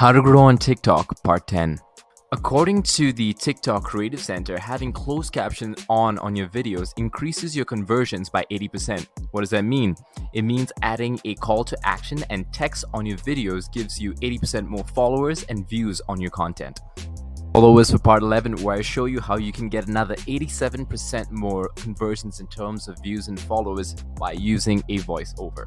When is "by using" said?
24.18-24.82